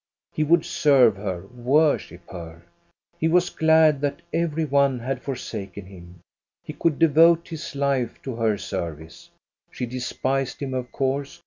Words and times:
He 0.33 0.43
would 0.43 0.65
serve 0.65 1.15
her, 1.17 1.45
worship 1.53 2.27
her. 2.31 2.65
He 3.19 3.27
was 3.27 3.51
glad 3.51 4.01
that 4.01 4.23
every 4.33 4.65
one 4.65 4.97
had 4.97 5.21
forsaken 5.21 5.85
him. 5.85 6.21
He 6.63 6.73
could 6.73 6.97
devote 6.97 7.49
his 7.49 7.75
life 7.75 8.19
to 8.23 8.33
her 8.37 8.57
service. 8.57 9.29
She 9.69 9.85
despised 9.85 10.59
him 10.59 10.73
of 10.73 10.91
course. 10.91 11.39